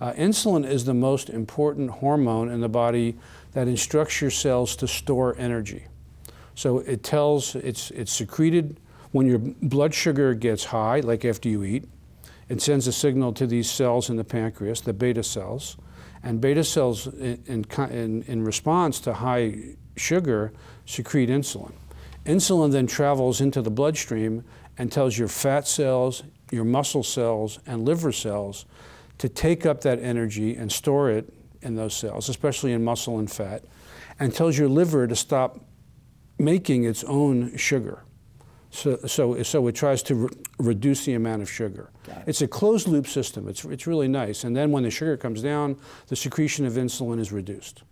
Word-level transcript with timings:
Uh, 0.00 0.14
insulin 0.14 0.66
is 0.66 0.86
the 0.86 0.94
most 0.94 1.28
important 1.28 1.90
hormone 1.90 2.48
in 2.48 2.60
the 2.60 2.68
body 2.68 3.16
that 3.52 3.68
instructs 3.68 4.20
your 4.20 4.30
cells 4.30 4.74
to 4.74 4.88
store 4.88 5.36
energy. 5.38 5.84
So 6.54 6.78
it 6.78 7.02
tells, 7.02 7.54
it's, 7.54 7.90
it's 7.90 8.10
secreted 8.10 8.80
when 9.12 9.26
your 9.26 9.38
blood 9.38 9.92
sugar 9.92 10.32
gets 10.34 10.64
high, 10.64 11.00
like 11.00 11.24
after 11.24 11.48
you 11.48 11.64
eat. 11.64 11.84
It 12.48 12.62
sends 12.62 12.86
a 12.86 12.92
signal 12.92 13.32
to 13.34 13.46
these 13.46 13.70
cells 13.70 14.08
in 14.10 14.16
the 14.16 14.24
pancreas, 14.24 14.80
the 14.80 14.92
beta 14.92 15.22
cells. 15.22 15.76
And 16.22 16.40
beta 16.40 16.64
cells, 16.64 17.06
in, 17.06 17.64
in, 17.76 18.22
in 18.22 18.44
response 18.44 19.00
to 19.00 19.14
high 19.14 19.76
sugar, 19.96 20.52
secrete 20.86 21.28
insulin. 21.28 21.72
Insulin 22.24 22.72
then 22.72 22.86
travels 22.86 23.40
into 23.40 23.62
the 23.62 23.70
bloodstream 23.70 24.44
and 24.78 24.90
tells 24.90 25.18
your 25.18 25.28
fat 25.28 25.66
cells, 25.66 26.22
your 26.50 26.64
muscle 26.64 27.02
cells, 27.02 27.58
and 27.66 27.84
liver 27.84 28.12
cells 28.12 28.66
to 29.18 29.28
take 29.28 29.66
up 29.66 29.82
that 29.82 29.98
energy 30.00 30.56
and 30.56 30.70
store 30.70 31.10
it 31.10 31.32
in 31.62 31.76
those 31.76 31.94
cells, 31.94 32.28
especially 32.28 32.72
in 32.72 32.82
muscle 32.82 33.18
and 33.18 33.30
fat, 33.30 33.64
and 34.18 34.34
tells 34.34 34.56
your 34.56 34.68
liver 34.68 35.06
to 35.06 35.16
stop 35.16 35.60
making 36.38 36.84
its 36.84 37.04
own 37.04 37.56
sugar. 37.56 38.02
So, 38.70 38.96
so, 39.06 39.42
so 39.42 39.66
it 39.66 39.74
tries 39.74 40.02
to 40.04 40.14
re 40.14 40.28
reduce 40.58 41.06
the 41.06 41.14
amount 41.14 41.42
of 41.42 41.50
sugar. 41.50 41.90
It. 42.06 42.16
It's 42.26 42.42
a 42.42 42.46
closed 42.46 42.86
loop 42.86 43.06
system. 43.06 43.48
It's, 43.48 43.64
it's 43.64 43.86
really 43.86 44.08
nice. 44.08 44.44
And 44.44 44.54
then 44.54 44.70
when 44.70 44.82
the 44.82 44.90
sugar 44.90 45.16
comes 45.16 45.42
down, 45.42 45.76
the 46.08 46.16
secretion 46.16 46.66
of 46.66 46.74
insulin 46.74 47.18
is 47.18 47.32
reduced. 47.32 47.82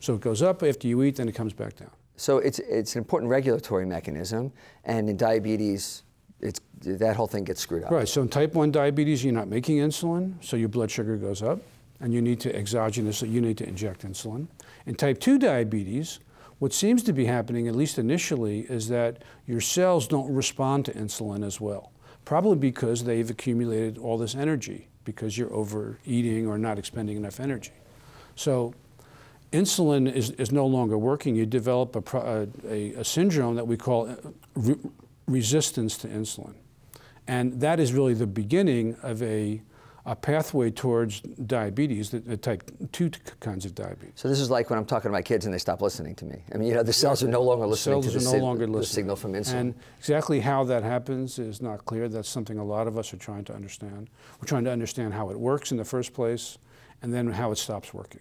So 0.00 0.14
it 0.14 0.20
goes 0.20 0.42
up 0.42 0.62
after 0.62 0.88
you 0.88 1.02
eat, 1.02 1.16
then 1.16 1.28
it 1.28 1.34
comes 1.34 1.52
back 1.52 1.76
down. 1.76 1.90
So 2.16 2.38
it's, 2.38 2.58
it's 2.60 2.94
an 2.94 2.98
important 2.98 3.30
regulatory 3.30 3.86
mechanism. 3.86 4.52
And 4.84 5.08
in 5.08 5.16
diabetes, 5.16 6.02
it's, 6.40 6.60
that 6.80 7.16
whole 7.16 7.26
thing 7.26 7.44
gets 7.44 7.60
screwed 7.60 7.84
up. 7.84 7.90
Right. 7.90 8.08
So 8.08 8.22
in 8.22 8.28
type 8.28 8.54
1 8.54 8.70
diabetes, 8.70 9.24
you're 9.24 9.32
not 9.32 9.48
making 9.48 9.78
insulin, 9.78 10.34
so 10.44 10.56
your 10.56 10.68
blood 10.68 10.90
sugar 10.90 11.16
goes 11.16 11.42
up, 11.42 11.60
and 12.00 12.12
you 12.12 12.20
need 12.20 12.40
to 12.40 12.52
exogenously, 12.52 13.30
you 13.30 13.40
need 13.40 13.58
to 13.58 13.68
inject 13.68 14.06
insulin. 14.06 14.46
In 14.86 14.94
type 14.94 15.18
2 15.20 15.38
diabetes, 15.38 16.20
what 16.58 16.72
seems 16.72 17.02
to 17.04 17.12
be 17.12 17.24
happening, 17.24 17.66
at 17.66 17.74
least 17.74 17.98
initially, 17.98 18.60
is 18.60 18.88
that 18.88 19.22
your 19.46 19.60
cells 19.60 20.06
don't 20.06 20.32
respond 20.32 20.84
to 20.84 20.92
insulin 20.92 21.44
as 21.44 21.60
well. 21.60 21.92
Probably 22.24 22.56
because 22.56 23.04
they've 23.04 23.28
accumulated 23.28 23.98
all 23.98 24.16
this 24.16 24.34
energy 24.34 24.88
because 25.04 25.36
you're 25.36 25.52
overeating 25.52 26.46
or 26.46 26.56
not 26.56 26.78
expending 26.78 27.16
enough 27.16 27.40
energy. 27.40 27.72
So 28.34 28.74
insulin 29.54 30.12
is, 30.12 30.30
is 30.32 30.50
no 30.52 30.66
longer 30.66 30.98
working. 30.98 31.36
You 31.36 31.46
develop 31.46 31.96
a, 31.96 32.48
a, 32.68 32.94
a 32.94 33.04
syndrome 33.04 33.54
that 33.54 33.66
we 33.66 33.76
call 33.76 34.10
uh, 34.10 34.16
re 34.54 34.76
resistance 35.26 35.96
to 35.96 36.08
insulin. 36.08 36.54
And 37.26 37.60
that 37.60 37.80
is 37.80 37.94
really 37.94 38.12
the 38.12 38.26
beginning 38.26 38.94
of 39.02 39.22
a, 39.22 39.62
a 40.04 40.14
pathway 40.14 40.70
towards 40.70 41.20
diabetes, 41.20 42.10
the, 42.10 42.18
the 42.18 42.36
type 42.36 42.70
2 42.92 43.10
kinds 43.40 43.64
of 43.64 43.74
diabetes. 43.74 44.12
So 44.16 44.28
this 44.28 44.38
is 44.38 44.50
like 44.50 44.68
when 44.68 44.78
I'm 44.78 44.84
talking 44.84 45.08
to 45.08 45.12
my 45.12 45.22
kids 45.22 45.46
and 45.46 45.54
they 45.54 45.58
stop 45.58 45.80
listening 45.80 46.14
to 46.16 46.26
me. 46.26 46.42
I 46.52 46.58
mean, 46.58 46.68
you 46.68 46.74
know, 46.74 46.82
the 46.82 46.92
cells 46.92 47.22
are 47.22 47.28
no 47.28 47.40
longer 47.40 47.66
listening 47.66 48.02
cells 48.02 48.12
to 48.12 48.18
the, 48.18 48.28
are 48.28 48.38
no 48.38 48.44
longer 48.44 48.66
listening. 48.66 48.80
the 48.80 48.86
signal 48.86 49.16
from 49.16 49.32
insulin. 49.32 49.54
And 49.54 49.74
exactly 49.98 50.40
how 50.40 50.64
that 50.64 50.82
happens 50.82 51.38
is 51.38 51.62
not 51.62 51.86
clear. 51.86 52.06
That's 52.06 52.28
something 52.28 52.58
a 52.58 52.64
lot 52.64 52.86
of 52.86 52.98
us 52.98 53.14
are 53.14 53.18
trying 53.18 53.44
to 53.44 53.54
understand. 53.54 54.10
We're 54.38 54.48
trying 54.48 54.64
to 54.64 54.70
understand 54.72 55.14
how 55.14 55.30
it 55.30 55.40
works 55.40 55.70
in 55.70 55.78
the 55.78 55.86
first 55.86 56.12
place 56.12 56.58
and 57.00 57.14
then 57.14 57.30
how 57.30 57.50
it 57.52 57.56
stops 57.56 57.94
working. 57.94 58.20